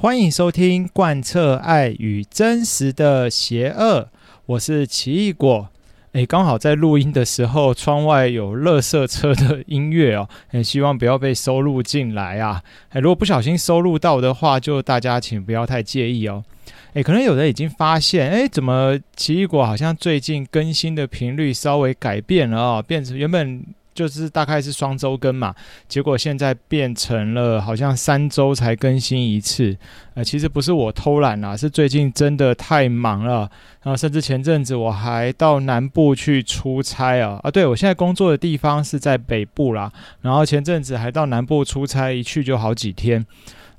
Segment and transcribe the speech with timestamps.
[0.00, 4.06] 欢迎收听贯彻爱与真实的邪恶，
[4.46, 5.68] 我是奇异果。
[6.12, 12.62] 诶，刚好在录音的时候，窗外有垃圾车的音乐哦， 诶，希望不要被收录进来啊。
[12.90, 16.44] 诶，如果不小心收录到的话，就大家请不要太介意哦。
[16.92, 23.64] 诶，可能有人已经发现，诶，怎么奇异果好像最近更新的频率稍微改变了哦，变成原本。
[23.98, 25.52] 就是大概是双周更嘛，
[25.88, 29.76] 结果现在变成了好像三周才更新一次。
[30.14, 33.50] 呃，其实不是我偷懒啦，是最近真的太忙了。
[33.82, 37.50] 然后甚至前阵子我还到南部去出差啊啊！
[37.50, 39.90] 对，我现在工作的地方是在北部啦，
[40.20, 43.26] 然后前阵子还到南部出差，一去就好几天。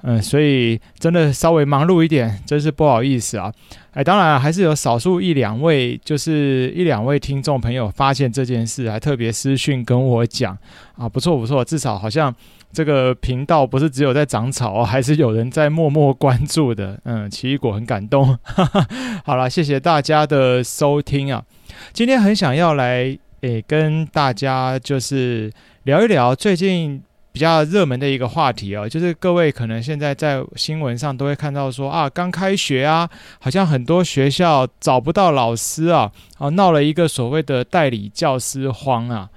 [0.02, 3.52] 嗯，所以真的稍微忙碌一点，真是不好意思啊。
[3.91, 10.58] 哎，当然还是有少数一两位，就是一两位听众朋友发现这件事，还特别私讯跟我讲
[10.95, 12.34] 啊，不错不错，至少好像
[12.72, 16.97] 这个频道不是只有在长草，还是有人在默默关注的。
[17.03, 18.38] 嗯，奇异果很感动。
[19.25, 21.44] 好了，谢谢大家的收听啊。
[21.91, 25.52] 今天很想要来诶跟大家就是
[25.84, 27.03] 聊一聊最近。
[27.31, 39.30] 比较热门的一个话题哦，就是各位可能现在在新闻上都会看到说啊，刚开学啊，好像很多学校找不到老师啊，啊，闹了一个所谓的代理教师荒啊。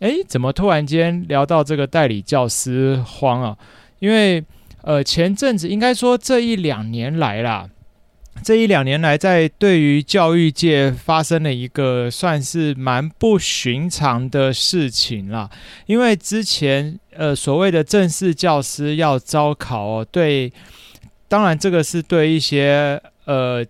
[0.00, 3.56] 诶，怎么突然间聊到这个代理教师荒啊？
[3.98, 4.44] 因为
[4.82, 7.68] 呃，前阵子应该说这一两年来啦。
[8.42, 15.50] 这一两年来，在对于教育界发生了一个算是蛮不寻常的事情啦。
[15.86, 20.52] 因为之前呃所谓的正式教师要招考哦，对，
[21.28, 23.64] 当然这个是对一些呃。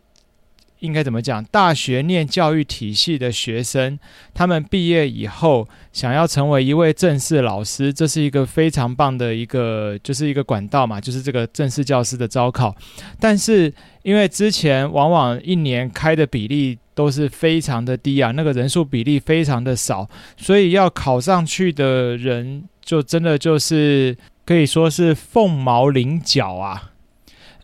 [0.87, 1.45] 应该怎么讲？
[1.47, 3.99] 大学念教育体系的学生，
[4.33, 12.75] 他们毕业以后想要成为一位正式老师，这是一个非常棒的一个，就是一个管道嘛，就是这个正式教师的招考。
[13.21, 26.93] 但是因为之前往往一年开的比例都是非常的低啊，那个人数比例非常的少，所以要考上去的人就真的就是可以说是凤毛麟角啊。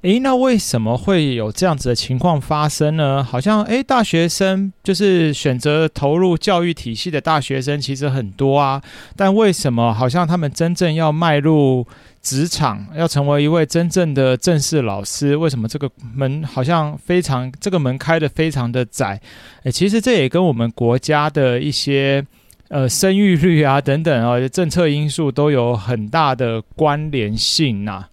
[0.02, 3.22] 诶，那为什么会有这样子的情况发生呢？
[3.22, 8.82] 好像诶，大学生就是选择投入教育体系的大学生其实很多啊，
[9.14, 11.86] 但为什么好像他们真正要迈入
[12.20, 19.20] 职场，要成为一位真正的正式老师，为什么这个门好像非常这个门开得非常的窄？
[19.62, 22.26] 诶，其实这也跟我们国家的一些
[22.70, 28.08] 呃生育率啊等等啊政策因素都有很大的关联性呐、啊。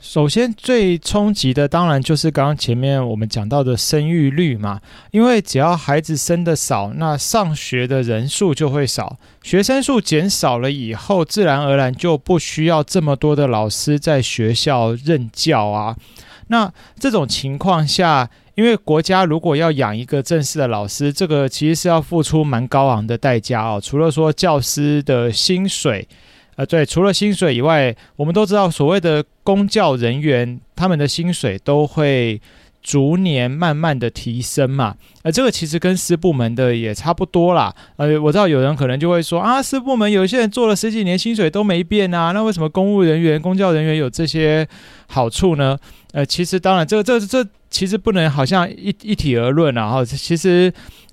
[0.00, 4.80] 首先，最冲击的当然就是刚刚前面我们讲到的生育率嘛，
[5.10, 15.94] 因为只要孩子生得少，那上学的人数就会少，学生数减少了以后，自然而然就不需要这么多的老师在学校任教啊。
[16.48, 23.78] 那这种情况下，因为国家如果要养一个正式的老师，这个其实是要付出蛮高昂的代价哦。
[23.78, 26.08] 除了说教师的薪水。
[26.60, 32.38] 呃，对，除了薪水以外，我们都知道所谓的公教人员，他们的薪水都会
[32.82, 34.94] 逐年慢慢的提升嘛。
[35.22, 37.74] 呃，这个其实跟私部门的也差不多啦。
[37.96, 44.68] 呃，我知道有人可能就会说啊，私部门有些人做了十几年，薪水都没变啊，那为什么公务人员、公教人员有这些
[45.06, 45.78] 好处呢？
[46.12, 49.88] 呃，其实当然，这个、这个、这、其实不能好像一一体而论啊。
[49.88, 50.70] 哈，其实，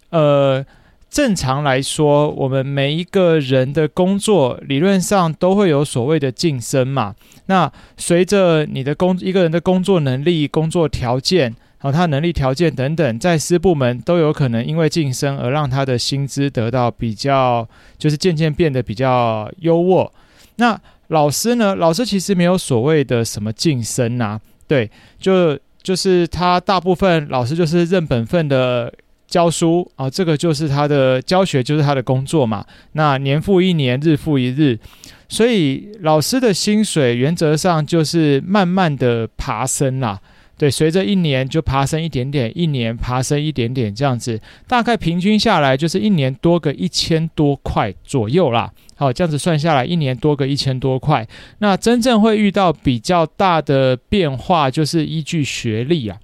[0.09, 0.65] 呃。
[1.09, 7.15] 正常来说，我们每一个人的工作理论上都会有所谓的晋升嘛。
[7.45, 17.67] 那随着你的工一个人的工作能力、工作条件，和他能力条件等等，在私部门都有可能因为晋升而让他的薪资得到比较，
[17.97, 20.11] 就是渐渐变得比较优渥。
[20.57, 21.73] 那老师呢？
[21.73, 28.93] 老师其实没有所谓的什么晋升呐，对，就就是他大部分老师就是认本分的。
[29.27, 32.65] 教书啊，这个就是他的教学，就是他的工作嘛。
[32.93, 34.79] 那年复一年，日复一日，
[35.27, 40.19] 所以老师的薪水原则上就是慢慢的爬升啦。
[40.57, 48.71] 对，随着一年就爬升一点点，一年爬升一点点，这样子，大概平均下来就是一年多个一千多块左右啦。
[48.95, 51.27] 好，这样子算下来，一年多个一千多块。
[51.59, 56.17] 那真正会遇到比较大的变化，就是依据学历啊。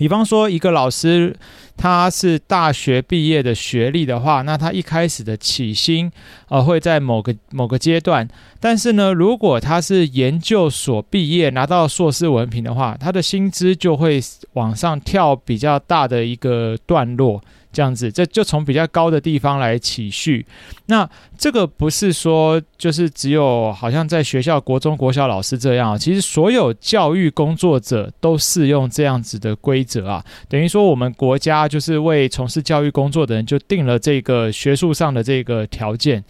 [0.00, 1.36] 比方说，一个老师
[1.76, 6.10] 他是大学毕业的学历的话，那他一开始的起薪
[6.48, 8.26] 呃会在某个某个阶段，
[8.58, 14.18] 但是呢，如果他是研究所毕业拿到硕士文凭的话，他的薪资就会
[14.54, 20.44] 往上跳比较大的一个段落，这样子，这就从比较高的地方来起序。
[20.86, 21.08] 那
[21.38, 30.24] 这个不是说就是只有好像在学校国中国小老师这样，其实所有教育工作者都适用这样子的规则啊。
[30.48, 36.24] 等于说我们国家就是为从事教育工作的人就定了这个学术上的这个条件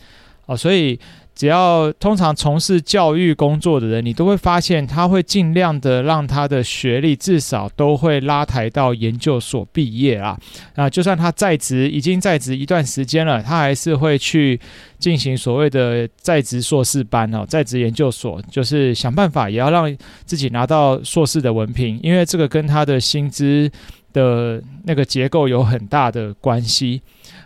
[0.47, 0.99] 啊，所以。
[1.41, 10.39] 只要通常从事教育工作的人，你都会发现他会尽量的让他的学历至少都会拉抬到研究所毕业啊。
[10.75, 14.61] 啊，就算他在职已经在职一段时间了，他还是会去
[14.99, 19.97] 进行所谓的在职硕士班哦，在职研究所，就是想办法也要让
[20.27, 23.71] 自己拿到硕士的文凭，因为这个跟他的薪资
[24.13, 27.01] 的那个结构有很大的关系。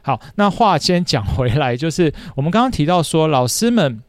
[0.04, 4.02] 好，那话先讲回来，就是我们刚刚提到说，老师们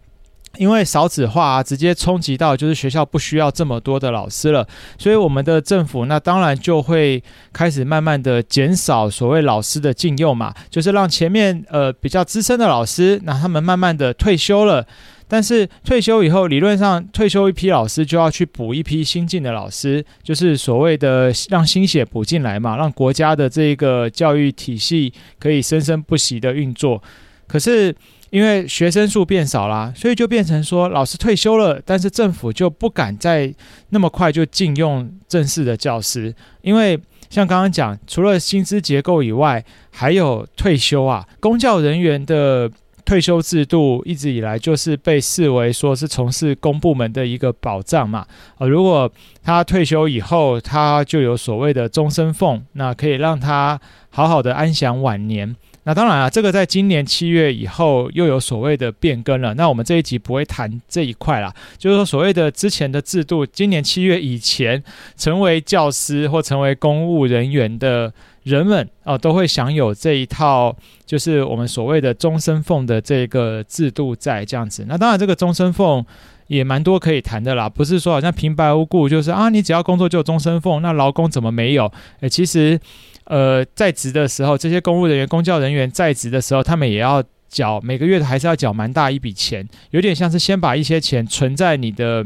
[0.58, 14.86] 因为少子化啊，直接冲击到就是学校不需要这么多的老师了，所以我们的政府那当然就会开始慢慢的减少所谓老师的禁用嘛，就是让前面呃比较资深的老师，那他们慢慢的退休了。
[15.28, 27.02] 但是退休以后，理论上退休一批老师就要去补一批新进的老师，就是所谓的让新血补进来嘛，让国家的这个教育体系可以生生不息的运作。
[27.48, 27.96] 可是
[28.30, 33.52] 因为学生数变少啦，所以就变成说老师退休了，但是政府就不敢再
[33.90, 37.00] 那么快就禁用正式的教师，因为
[37.32, 42.72] 像刚刚讲，除了薪资结构以外，还有退休啊，公教人员的。
[43.06, 48.26] 退休制度一直以来就是被视为说是从事公部门的一个保障嘛。
[48.58, 49.10] 呃，如果
[49.44, 53.80] 他退休以后，他就有所谓的终身俸，那可以让他
[54.10, 55.56] 好好的安享晚年。
[55.84, 59.54] 那当然啊，这个在今年七月以后又有所谓的变更了。
[59.54, 64.84] 那我们这一集不会谈这一块啦，就是说所谓的之前的制度，今年七月以前
[65.16, 68.12] 成为教师或成为公务人员的。
[68.46, 74.86] 人们啊、都会享有这一套，就是我们所谓的终身俸的这个制度在这样子。
[74.88, 76.06] 那当然，这个终身俸
[76.46, 81.92] 也蛮多可以谈的啦，不是说好像平白无故就是啊，你只要工作就终身俸，那劳工怎么没有？
[82.20, 82.80] 诶，其实，
[83.24, 92.24] 呃，在职的时候，这些公务人员、公教人员在职的时候，他们也要缴，每个月还是要缴蛮大一笔钱，有点像是先把一些钱存在你的。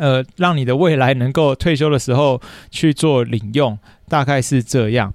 [0.00, 5.12] 呃，让你的未来能够退休的时候去做领用，大概是这样。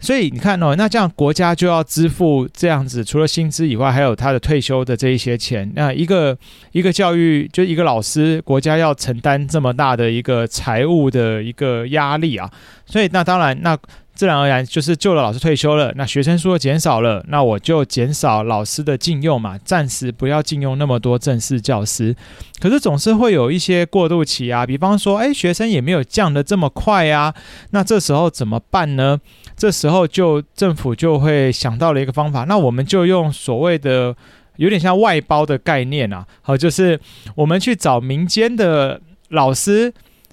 [0.00, 5.70] 所以你看哦，那这样国家就要支付这样子，除了薪资以外，还有他的退休的这一些钱。
[5.76, 6.36] 那一个
[6.72, 12.50] 一个教育，就一个老师，国家要承担这么大的一个财务的一个压力啊。
[12.86, 13.78] 所以那当然那。
[14.14, 22.14] 自然而然就是旧的老师退休了，那学生数减少了，那我就减少老师的禁用嘛，暂时不要禁用那么多正式教师。
[22.60, 27.34] 可是总是会有一些过渡期啊，比方说，诶，学生也没有降得这么快啊，
[27.70, 29.18] 那这时候怎么办呢？
[29.56, 34.14] 这时候就政府就会想到了一个方法，那我们就用所谓的
[34.56, 37.00] 有点像外包的概念啊，好，就是
[37.34, 39.00] 我们去找民间的
[39.30, 39.92] 老师。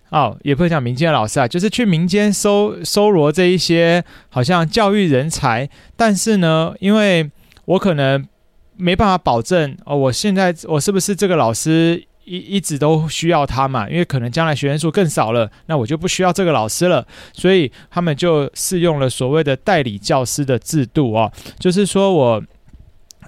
[0.10, 7.30] 哦，也不会讲民间老师啊，就是去民间收收罗这一些好像教育人才，但是呢，因为
[7.66, 8.28] 我可能
[8.76, 13.88] 没办法保证哦，我现在我是不是这个老师一一直都需要他嘛？
[13.88, 22.44] 因为可能将来学生数更少了，那我就不需要这个老师了，所以他们就适用了所谓的代理教师的制度哦，就是说我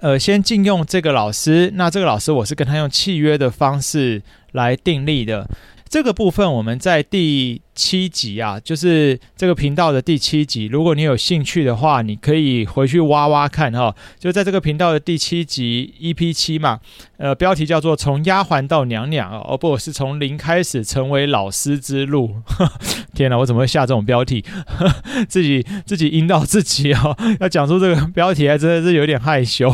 [0.02, 4.24] 呃先禁用这个老师，那这个老师我是跟他用契约的方式
[4.54, 5.48] 来订立的。
[5.92, 10.68] 这个部分我们在第七集啊，就是这个频道的第七集。
[10.68, 13.96] 如果你有兴趣的话，你可以回去挖挖看哈。
[14.20, 16.80] 就在这个频道的第七集 EP 七嘛，
[17.18, 22.36] 呃，标题叫做“从丫鬟到娘娘”哦，不，是从零开始成为老师之路。
[23.16, 24.46] 天哪，我怎么会下这种标题？
[25.28, 29.74] 自己自己阴到自己哦，要讲出这个标题还真的是有点害羞。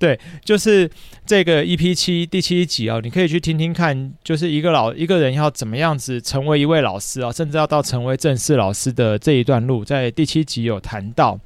[0.00, 0.90] 对，就是。
[1.26, 11.38] 这个 EP 七第七集哦，你可以去听听看，就是一个老一个人要怎么样子成为一位老师啊，甚至要到成为正式老师的这一段路，在第七集有谈到。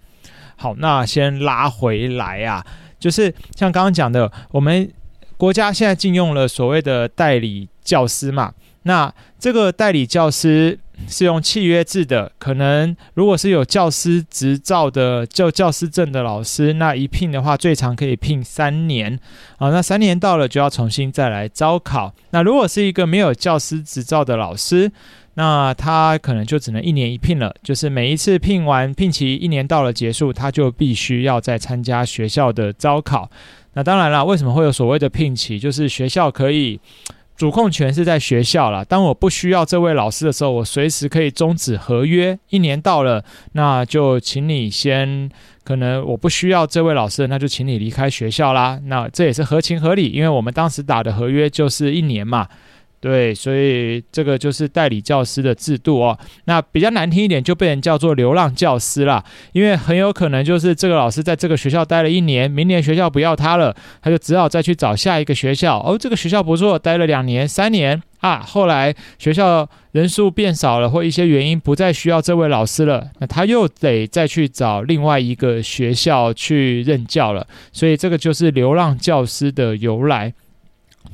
[0.55, 2.65] 好，那先拉回来啊，
[3.01, 4.89] 就是像刚刚讲的，我们
[5.37, 8.55] 国家现在禁用了所谓的代理教师嘛，
[8.85, 10.79] 那这个代理教师。
[11.09, 19.19] 是用契约制的，可能如果是有教师执照的、教教师证的老师，那一聘的话，最长可以聘三年。
[19.57, 22.13] 啊，那三年到了就要重新再来招考。
[22.33, 24.93] 那如果是一个没有教师执照的老师，
[25.35, 33.31] 那他可能就只能一年一聘了，就是每一次聘完聘期一年到了结束，他就必须要再参加学校的招考。
[33.75, 35.59] 那当然了，为什么会有所谓的聘期？
[35.59, 36.81] 就是学校可以。
[37.37, 38.85] 主控权是在学校了。
[38.85, 42.39] 当我不需要这位老师的时候，我随时可以终止合约。
[42.51, 45.31] 一年到了，那就请你先，
[45.65, 48.79] 可能我不需要这位老师，那就请你离开学校啦。
[48.85, 52.47] 那这也是合情合理，因为我们当时打的合约就是一年嘛。
[53.01, 56.19] 对，所以这个就是代理教师的制度哦。
[56.45, 59.25] 那比较难听一点，就被人叫做流浪教师啦。
[59.53, 65.79] 因为很有可能就是这个老师在这个学校待了一年，明年学校不要他了，他就只好再去找下一个学校。
[65.79, 77.47] 哦，这个学校不错，待了两年、三年啊，后来学校人数变少了，或一些原因不再需要这位老师了，那他又得再去找另外一个学校去任教了。
[77.73, 80.35] 所以这个就是流浪教师的由来。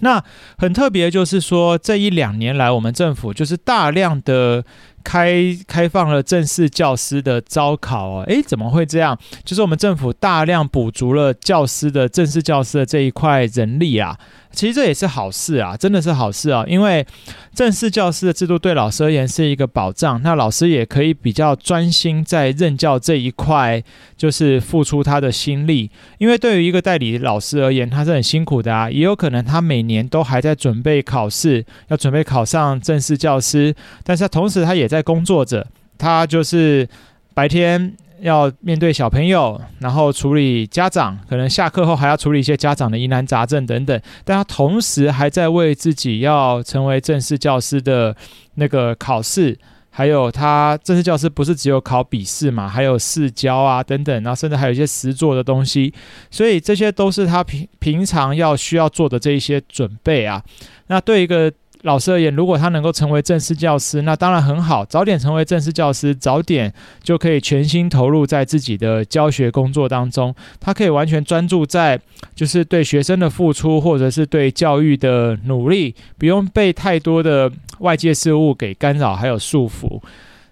[0.00, 0.22] 那
[0.58, 4.64] 很特别，就是说这一两年来，我们政府就是大量的。
[5.06, 9.16] 开开放了正式教师的招考哦，诶，怎么会这样？
[9.44, 14.18] 就是我们政府大量补足了教师的正式教师的这一块人力啊，
[14.56, 17.06] 其实这也是好事啊，真的是好事啊，因为
[17.54, 23.80] 正式教师的制度对老师而言是一个保障，那老师也可以比较专心在任教这一块，
[24.16, 33.72] 就是付出他的心力，因为对于一个代理老师而言，他是很辛苦的啊，也有可能他每年都还在准备考试，要准备考上正式教师，
[34.02, 34.96] 但是同时他也在。
[34.96, 35.66] 在工作着，
[35.98, 36.88] 他就是
[37.34, 44.00] 白天要面对小朋友，然后处理家长，可能下课后还要处理一些家长的疑难杂症等等。
[44.25, 48.16] 但他同时还在为自己要成为正式教师的
[48.54, 49.58] 那个考试，
[49.90, 55.92] 还有他正式教师不是只有考笔试嘛，还有试教啊等等，然后甚至还有一些实作的东西，
[56.30, 60.42] 所以这些都是他平平常要需要做的这一些准备啊。
[60.88, 61.52] 那对一个
[61.83, 64.85] 老师而言，如果他能够成为正式教师，那当然很好。
[64.85, 70.35] 早点成为正式教师，早点就可以全心投入在自己的教学工作当中。
[70.61, 72.00] 他可以完全专注在
[72.35, 80.00] 就是对学生的付出，或者是对教育的努力，不用被太多的外界事物给干扰还有束缚。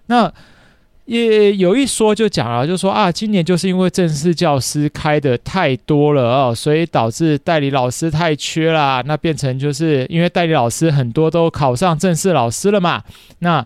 [0.07, 0.31] 那。
[1.05, 9.03] 也有一说就讲了，就说啊，今年就是因为正式教师开的太多了哦，所以导致代理老师太缺啦。
[9.05, 13.03] 那变成就是因为代理老师很多都考上正式老师了嘛，
[13.39, 13.65] 那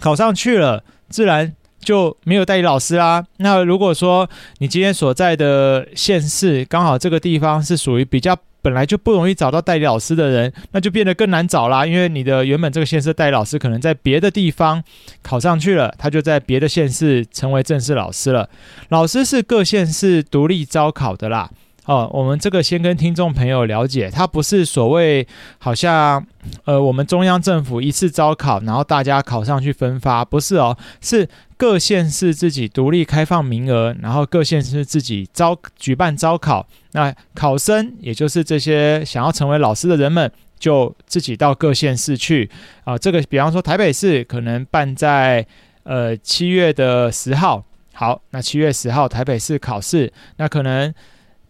[0.00, 3.24] 考上去了，自然就没有代理老师啦。
[3.36, 4.28] 那如果说
[4.58, 8.36] 你今天所在的县市刚好这个地方是属于比较。
[8.64, 11.84] 本来就不容易找到代理老师的人，那就变得更难找啦。
[11.84, 14.82] 因为你的原本这个县市代理老师可能在别的地方
[15.22, 18.48] 考上去了，他就在别的县市成为正式老师了。
[18.88, 21.50] 老师是各县市独立招考的啦。
[21.84, 25.28] 哦，我们这个先跟听众朋友了解，它不是所谓
[25.58, 26.24] 好像
[26.64, 31.28] 呃我们中央政府一次招考，然后大家考上去分发，不是哦，是
[31.64, 42.50] 各县市自己独立开放名额，然后各县市自己招举办招考，那考生也就是这些想要成为老师的人们，就自己到各县市去
[42.84, 42.98] 啊。
[42.98, 45.46] 这个比方说台北市可能办在
[45.84, 50.92] 呃七月的十号，好，那七月十号台北市考试，那可能。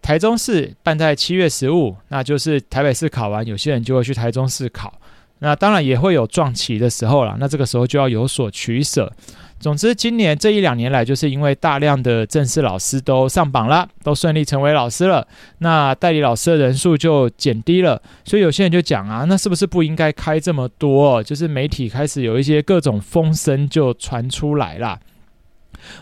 [0.01, 4.93] 台中市办在七月十五，那就是台北市考完，有些人就会去台中市考。
[5.39, 9.11] 那当然也会有撞期的时候了，那这个时候就要有所取舍。
[9.65, 15.27] 总之，今年这一两年来，就是因为大量的正式老师都上榜了，都顺利成为老师了，
[15.61, 18.03] 那代理老师的人数就减低了。
[18.27, 21.23] 所以有些人就讲啊，那是不是不应该开这么多？
[21.23, 25.01] 就是媒体开始有一些各种风声就传出来了。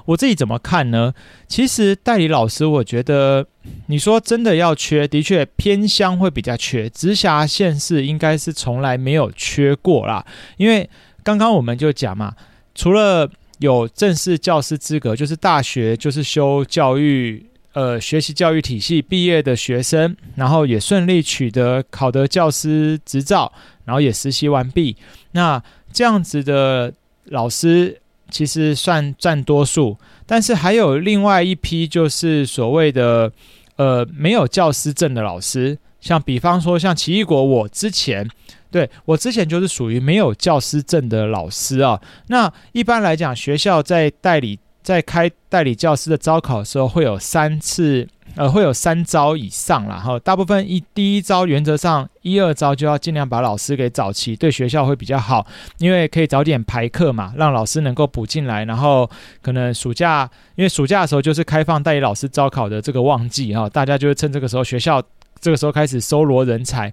[0.06, 1.14] 我自己怎么看呢？
[1.46, 3.46] 其实代理老师，我觉得
[3.86, 10.26] 你说真的要缺，的确偏乡会比较缺，直辖县市应该是从来没有缺过啦。
[10.56, 10.90] 因为
[11.22, 12.34] 刚刚我们就讲嘛，
[12.74, 13.30] 除了
[13.62, 23.50] 有正式教师资格，就是大学就是修教育，呃，学习教育体系毕业的学生，然后也顺利取得考得教师执照，
[23.86, 24.96] 然后也实习完毕，
[25.32, 26.92] 那这样子的
[27.24, 27.98] 老师。
[28.30, 33.30] 其实算占多数，但是还有另外一批，就是所谓的
[33.76, 38.26] 呃没有教师证的老师，像比方说像奇异果，我之前
[38.72, 42.00] 对我之前就是属于没有教师证的老师啊。
[42.26, 48.08] 那一般来讲，学校在代理在开代理教师的招考的时候，会有三次。
[48.34, 59.10] 呃，会有三招以上啦，哈，大部分一第一招原则上一二招就要尽量把老师给找齐，对学校会比较好，因为可以早点排课嘛，让老师能够补进来，然后
[59.42, 65.02] 可能暑假，因为暑假的时候就是开放代理老师招考的这个旺季哈，大家就会趁这个时候学校
[65.38, 66.90] 这个时候开始搜罗人才，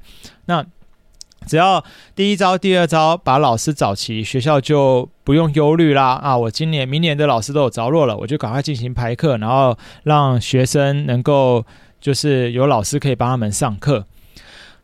[0.47, 0.65] 那。
[1.49, 1.83] 只要
[2.15, 6.11] 第一招、第二招把老师找齐，学校就不用忧虑啦。
[6.21, 11.65] 啊，我今年、明年的老师都有着落了，我就赶快进行排课，然后让学生能够
[11.99, 14.05] 就是有老师可以帮他们上课。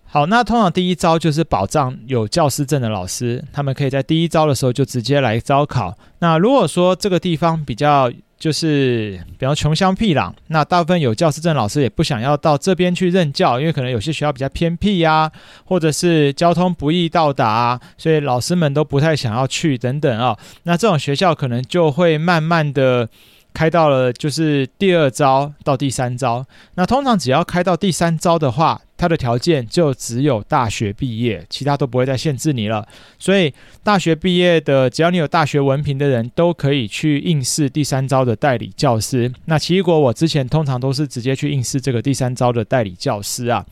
[0.05, 5.93] 好，那通常第一招就是保障有教师证的老师，他们可以在第一招的时候就直接来招考。
[6.19, 15.31] 那如果说这个地方比较就是比方穷乡僻壤，那大部分有教师证老师也不想要到这边去任教，因为可能有些学校比较偏僻呀、
[15.63, 23.07] 或者是交通不易到达、所以老师们都不太想要去等等啊、那这种学校可能就会慢慢的
[23.53, 26.45] 开到了就是第二招到第三招。
[26.75, 32.87] 那通常只要开到第三招的话，它的条件就只有大学毕业，其他都不会再限制你了。
[33.19, 39.31] 所以大学毕业的，只要你有大学文凭的人，都可以去应试第三招的代理教师。
[39.45, 43.65] 那奇异果，我之前通常都是直接去应试这个第三招的代理教师啊。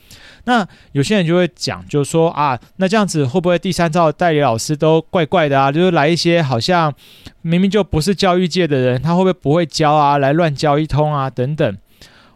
[0.45, 5.71] 那有些人就会讲，就是说啊，那这样子会不会第三招的代理老师都怪怪的啊？
[5.71, 6.93] 就是来一些好像
[7.41, 10.17] 明明就不是教育界的人，他会不会不会教啊？
[10.17, 11.29] 来乱教一通啊？
[11.29, 11.77] 等等。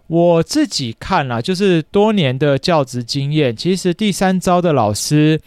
[0.07, 5.39] 我自己看了，就是多年的教职经验，其实第三招的老师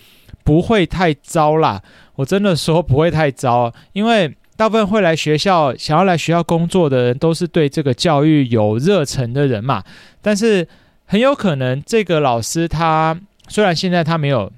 [0.44, 1.82] 不会太糟啦。
[2.16, 9.82] 我真的说不会太糟，因为大部分会来学校、想要来学校工作的人，都是对这个教育有热忱的人嘛。
[10.20, 10.68] 但是
[11.06, 14.52] 很有可能，这个老师他虽然现在他没有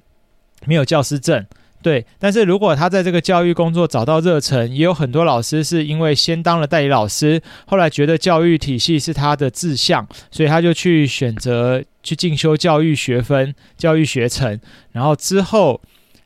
[0.67, 1.47] 没有教师证。
[1.83, 14.61] 对，但是如果他在这个教育工作找到热忱，也有很多老师是因为先当了代理老师，后来觉得教育体系是他的志向，所以他就去选择去进修教育学分、教育学程，
[14.93, 15.81] 然后之后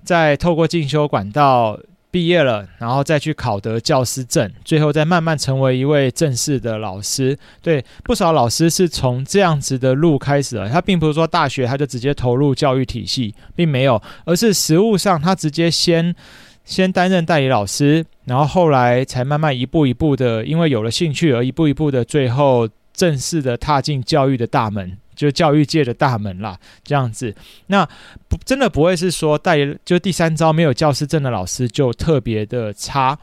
[0.05, 1.81] 再透过进修管道。
[2.17, 7.37] 毕业了，然后再去考得教师证，最后再慢慢成为一位正式的老师。
[7.61, 10.67] 对，不少老师是从这样子的路开始的。
[10.71, 16.17] 他并不是说大学他就直接投入教育体系，并没有，而是实务上他直接先
[16.65, 24.97] 先担任代理老师，然后后来才慢慢一步一步的，因为有了兴趣而一步一步的，最后正式的踏进教育的大门。
[25.17, 27.35] 就教育界的大门啦，这样子，
[27.67, 27.85] 那
[28.29, 33.19] 不真的不会是说带就第三招没有教师证的老师就特别的差。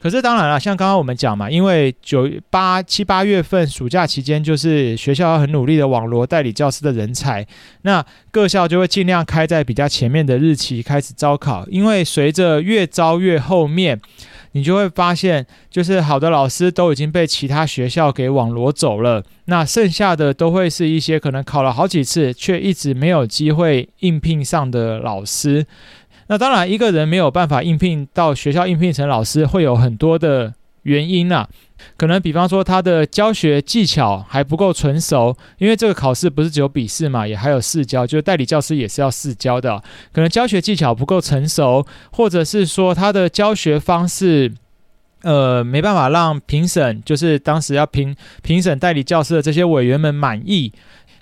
[0.00, 7.44] 可是当然了，像刚刚我们讲嘛，因为九八七八月份暑假期间，就是学校要很努力的网罗代理教师的人才，
[7.82, 14.00] 那各校就会尽量开在比较前面的日期开始招考，因为随着越招越后面。
[14.52, 25.66] 你就会发现，就是好的老师都已经被其他学校给网罗走了，那剩下的都会是一些可能考了好几次却一直没有机会应聘上的老师。
[26.28, 31.48] 那当然，一个人没有办法应聘到学校应聘成老师，会有很多的原因啊。
[31.96, 39.82] 可能比方说他的教学技巧还不够纯熟，因为这个考试不是只有笔试嘛，也还有试教，就是代理教师也是要试教的。
[40.12, 44.52] 可能教学技巧不够成熟，或者是说他的教学方式，
[45.22, 50.72] 呃，没办法让评审，就是当时要评评审代理教师的这些委员们满意。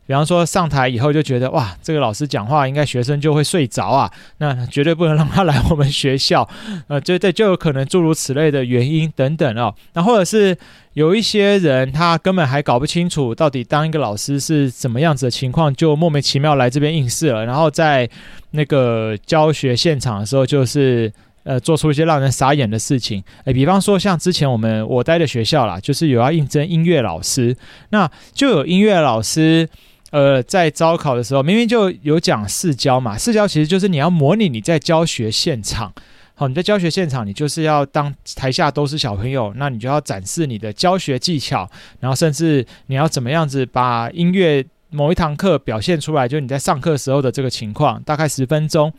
[0.07, 6.49] 比方说上台以后就觉得哇，这个老师讲话应该学生就会睡着啊，那绝对不能让他来我们学校，
[6.87, 9.75] 呃，就这就有可能诸如此类的原因等等哦。
[9.95, 10.57] 那或者是
[10.93, 18.09] 有一些人他根本还搞不清楚到底当一个老师是怎么样子的情况，就莫名其妙来这边应试了，然后在
[18.53, 23.21] 那个教学现场的时候就是呃做出一些让人傻眼的事情。
[23.45, 27.57] 诶，比方说像之前我们我待的学校啦，就是有要应征音乐老师，
[27.91, 29.69] 那就有音乐老师。
[30.17, 35.93] 呃，在招考的时候，明明就有讲试教嘛，试教其实就是你要模拟你在教学现场。
[36.35, 41.69] 好，你在教学现场，你就是要当台下都是小朋友，那你就要展示你的教学技巧，
[42.01, 48.91] 然后甚至你要怎么样子把音乐某一堂课表现出来，就你在上课时候的这个情况，大概十分钟。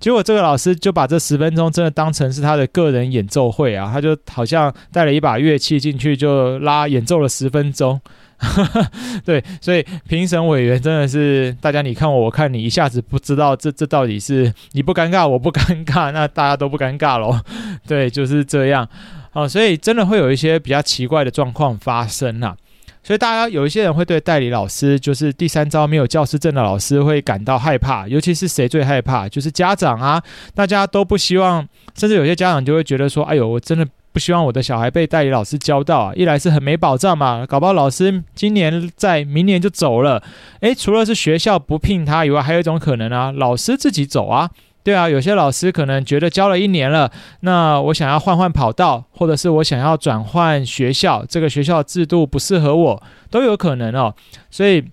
[0.00, 8.00] 结果这个老师就把这十分钟真的当成是他的个人演奏会啊，他就好像带了一把乐器进去就拉演奏了十分钟。
[9.24, 17.40] 对，所以评审委员真的是大家，你看我，我看你，一下子不知道这这到底是你不尴尬，我不尴尬，那大家都不尴尬咯。
[17.86, 18.88] 对，就是这样。
[19.30, 22.56] 好，所以真的会有一些比较奇怪的状况发生啊。
[23.02, 29.28] 所以大家有一些人会对代理老师，就是第三招没有教师证的老师会感到害怕，尤其是谁最害怕？
[29.28, 30.22] 就是家长啊，
[30.54, 33.86] 大家都不希望，甚至有些家长就会觉得说，哎呦，我真的。
[34.14, 36.12] 不希望我的小孩被代理老师教到啊！
[36.14, 40.22] 一来是很没保障嘛，搞不好老师今年在，明年就走了。
[40.60, 44.48] 诶，除了是学校不聘他以外，还有一种可能啊，老师自己走啊。
[44.84, 54.14] 对啊，有些老师可能觉得教了一年了，那我想要换换跑道，或者是我想要转换学校，这个学校制度不适合我，都有可能哦。
[54.48, 54.84] 所以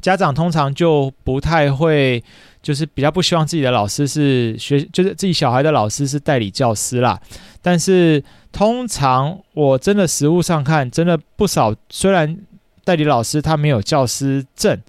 [0.00, 2.22] 家长通常就不太会。
[2.62, 7.20] 就是比较不希望自己的老师是学，就是自己小孩的老师是代理教师啦。
[7.60, 8.22] 但是
[8.52, 11.74] 通常我真的实务上看，真的不少。
[11.90, 12.38] 虽然
[12.84, 14.80] 代理老师他没有教师证，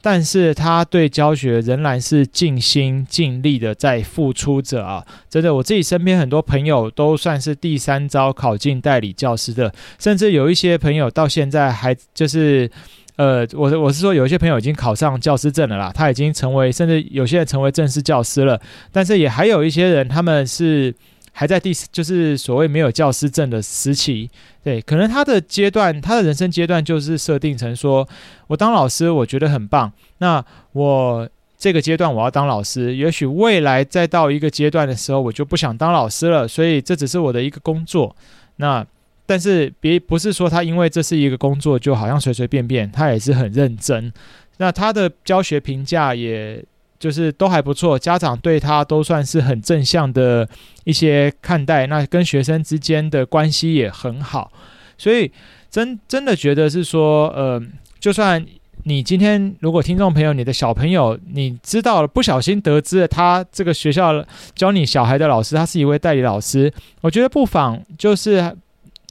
[0.00, 5.04] 但是他对教学仍然是尽心尽力的在付出着啊！
[5.30, 12.70] 真的，我自己身边很多朋友都算是第三招考进代理教师的，甚至有一些朋友到现在还就是。
[13.16, 18.58] 呃，我我是说，有一些朋友已经考上教师证了啦，他已经成为，甚至有些人成为正式教师了。
[18.90, 20.94] 但是也还有一些人，他们是
[21.32, 24.30] 还在第，就是所谓没有教师证的时期。
[24.64, 28.08] 对，可能他的阶段，他的人生阶段就是设定成说，
[28.46, 29.92] 我当老师，我觉得很棒。
[30.18, 36.48] 那我这个阶段我要当老师，也许未来再到一个阶段的时候，我就不想当老师了。
[36.48, 38.16] 所以这只是我的一个工作。
[38.56, 38.86] 那。
[39.32, 44.12] 但是别不是说他因为这是一个工作就好像随随便便，他也是很认真。
[44.58, 46.62] 那他的教学评价也
[46.98, 50.46] 就是都还不错，家长对他都算是很正向的
[50.84, 51.86] 一些看待。
[51.86, 54.52] 那跟学生之间的关系也很好，
[54.98, 55.32] 所以
[55.70, 57.58] 真真的觉得是说，呃，
[57.98, 58.44] 就算
[58.82, 64.22] 你今天如果听众朋友你的小朋友你知道了，不小心得知了他这个学校
[64.54, 68.54] 教你小孩的老师他是一位代理老师，我觉得不妨就是。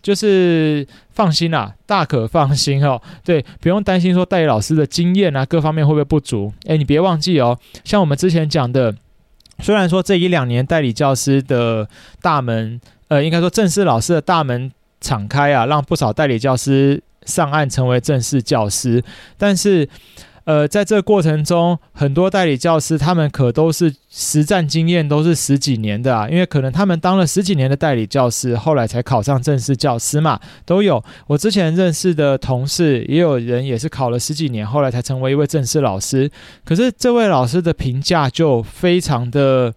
[0.01, 3.01] 就是放心啦、大可放心哦。
[3.23, 6.53] 对，不用担心说代理老师的经验啊，各方面会不会不足？
[6.65, 7.57] 诶，你别忘记哦。
[7.83, 8.95] 像我们之前讲的，
[9.59, 11.87] 虽然说这一两年代理教师的
[12.21, 19.03] 大门，呃，应该说正式老师的大门敞开啊，让不少代理教师上岸成为正式教师，
[19.37, 19.87] 但是。
[20.45, 31.03] 呃，在这过程中，很多代理教师他们可都是实战经验都是十几年的啊，因为可能他们当了十几年的代理教师，后来才考上正式教师嘛，都有。
[31.27, 36.31] 我之前认识的同事，也有人也是考了十几年，后来才成为一位正式老师。
[36.65, 39.73] 可是这位老师的评价就非常的。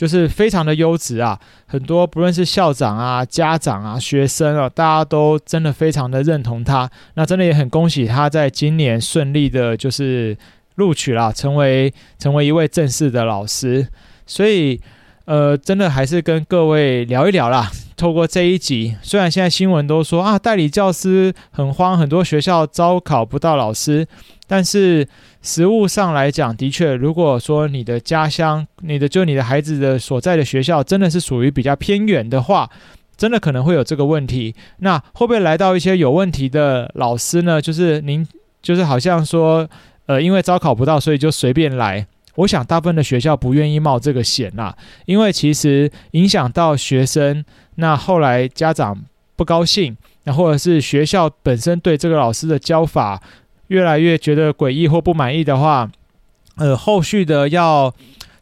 [0.00, 6.90] 就是非常的优质啊，很多不论是校长啊、家长啊、学生啊，大家都真的非常的认同他。
[7.16, 10.34] 那真的也很恭喜他在今年顺利的，就是
[10.76, 13.88] 录取了，成为成为一位正式的老师。
[14.24, 14.80] 所以，
[15.26, 17.70] 呃，真的还是跟各位聊一聊啦。
[17.94, 24.06] 透过这一集，虽然现在新闻都说啊，代理教师很慌，很多学校招考不到老师，
[24.50, 25.06] 但是。
[25.42, 32.68] 实物上来讲，的确，如果说你的家乡、你的就你的孩子的所在的学校真的是属于比较偏远的话，
[33.16, 34.54] 真的可能会有这个问题。
[34.80, 37.58] 那会不会来到一些有问题的老师呢？
[37.58, 38.28] 就是您
[38.60, 39.66] 就是好像说，
[40.04, 42.06] 呃，因为招考不到，所以就随便来。
[42.34, 47.42] 我想大部分的学校不愿意冒这个险啦，因为其实影响到学生，
[47.76, 48.94] 那后来家长
[49.36, 53.22] 不高兴，那或者是学校本身对这个老师的教法。
[53.70, 55.90] 越来越觉得诡异或不满意的话，
[56.56, 57.92] 呃，后续的要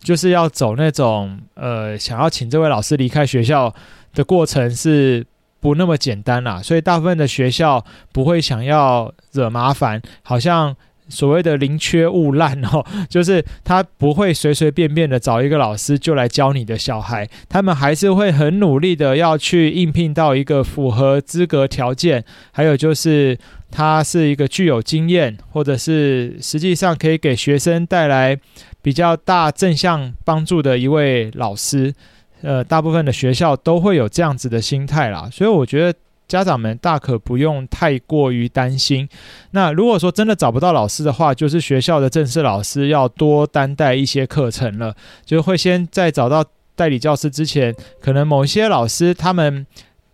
[0.00, 3.74] 就是要走那种呃，想要请这位老师离开学校
[4.12, 5.24] 的过程是
[5.60, 6.60] 不那么简单啦。
[6.62, 10.76] 所以大部分的学校不会想要惹麻烦，好像。
[11.08, 23.38] 所谓的宁缺毋滥哦， 就是他不会随随便便的找一个老师就来教你的小孩，他们还是会很努力的要去应聘到一个符合资格条件，还有就是
[23.70, 28.38] 他是一个具有经验，或者是实际上可以给学生带来
[28.82, 31.94] 比较大正向帮助的一位老师。
[32.42, 35.98] 呃，大部分的学校都会有这样子的心态啦，所以我觉得。
[36.28, 39.08] 家长们大可不用太过于担心。
[39.52, 44.94] 那如果说真的找不到老师的话，就是学校的正式老师要多担待一些课程了。
[45.24, 46.44] 就会先在找到
[46.76, 49.66] 代理教师之前，可能某些老师他们，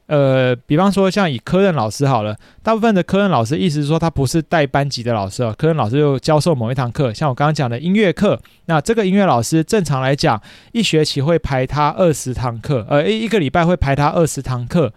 [0.06, 10.40] 呃，比方说像以科任老师好了，大部分的科任老师意思是说他不是带班级的老师哦，科任老师就教授某一堂课，像我刚刚讲的音乐课，那这个音乐老师正常来讲，
[10.72, 14.92] 一学期会排他二十堂课，呃，一一个礼拜会排他二十堂课。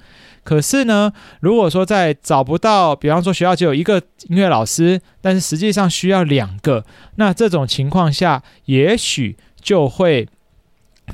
[0.48, 10.30] 可是呢，如果说在找不到，比方说学校只有一个音乐老师，但是实际上需要两个，那这种情况下，也许就会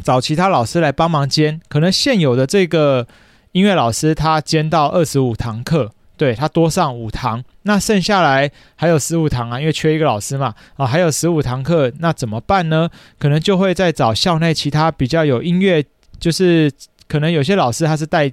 [0.04, 1.60] 找其他老师来帮忙兼。
[1.67, 3.08] 可能现有的这个
[3.54, 12.88] 音乐老师他兼到二十五堂课，对，他多上五堂，那剩下来还有十五堂啊，因为缺一个老师嘛，啊，还有十五堂课，那怎么办呢？
[13.17, 15.84] 可能就会再找校内其他比较有音乐，
[16.19, 16.72] 就是
[17.08, 18.32] 可能有些老师他是带。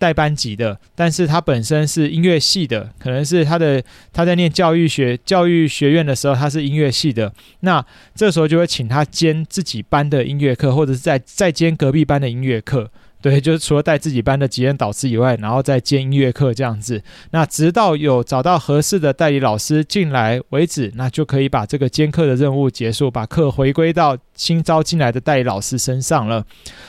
[0.00, 7.84] 带班级的，但是他本身是音乐系的，可能是他的他在念教育学教育学院的时候，他是音乐系的，那
[8.14, 12.90] 这时候就会请他兼自己班的音乐课，或者是在在兼隔壁班的音乐课。
[13.22, 17.02] 对，就是除了带自己班的级任导师以外，然后再兼音乐课这样子。
[17.32, 26.44] 那直到有找到合适的代理老师进来为止，那就可以把这个兼课的任务结束，把课回归到新招进来的代理老师身上了。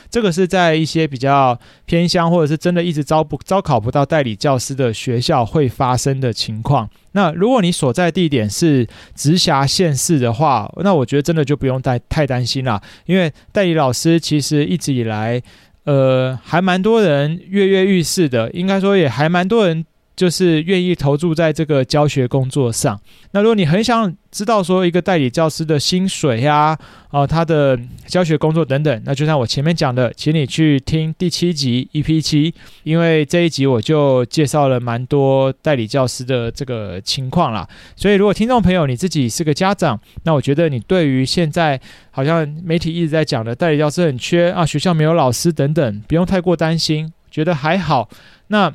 [0.09, 6.89] 这个是在一些比较偏乡，或者是真的一直招不招考不到代理教师的学校会发生的情况。
[7.11, 15.41] 那如果你所在地点是直辖县市的话，那我觉得真的就不用太太担心了，因为代理老师其实一直以来。
[15.83, 22.99] 呃，还蛮多人跃跃欲试的，应该说也还蛮多人就是愿意投注在这个教学工作上。
[23.31, 26.77] 那如果你很想知道说一个代理教师的薪水呀、
[27.09, 37.67] 啊，他的教学工作等等，那就像我前面讲的，请你去听第七集 EP 七，因为这一集我就介绍了蛮多代理教师的这个情况啦。
[37.95, 41.79] 所以如果听众朋友你自己是个家长，那我觉得你对于现在
[42.11, 48.09] 好像媒体一直在讲的代理教师很缺啊，学校没有老师等等，不用太过担心，觉得还好。
[48.47, 48.71] 那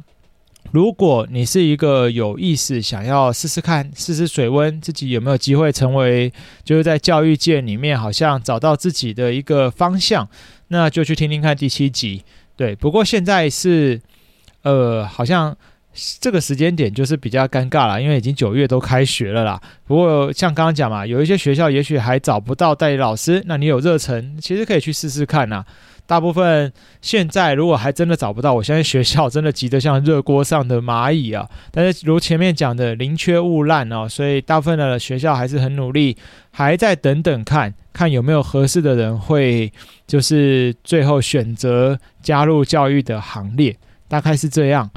[0.77, 6.31] 如果你是一个有意识想要试试看、试试水温，自己有没有机会成为，
[6.65, 10.29] 就是在教育界里面好像找到自己的一个方向，
[10.69, 12.23] 那就去听听看第七集。
[12.57, 13.99] 对，不过现在是，
[14.65, 15.57] 呃，好像
[16.21, 19.59] 这个时间点就是比较尴尬了，因为已经九月都开学了啦。
[19.87, 25.65] 不过像刚刚讲嘛，有一些学校也许还找不到代理老师，那你有热忱，其实可以去试试看呐。
[26.07, 31.49] 大部分现在如果还真的找不到，我相信学校真的急得像热锅上的蚂蚁啊！
[31.73, 36.17] 但是如前面讲的，宁缺毋滥哦，所以大部分的学校还是很努力，
[36.53, 39.73] 还在等等看看有没有合适的人会
[40.07, 44.89] 就是最后选择加入教育的行列，大概是这样。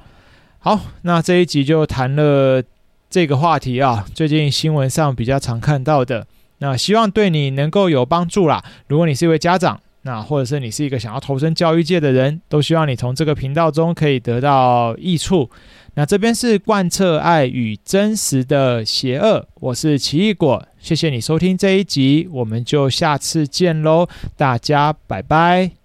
[0.59, 2.61] 好，那这一集就谈了
[3.09, 6.27] 这个话题啊，最近新闻上比较常看到的，
[6.59, 8.63] 那希望对你能够有帮助啦。
[8.87, 15.47] 如果你是一位家长，那或者是你是一个想要投身教育界的人，都希望你从这个频道中可以得到益处。
[15.93, 25.78] 那这边是贯彻爱与真实的邪恶，我是奇异果，谢谢你收听这一集，我们就下次见喽，大家拜拜。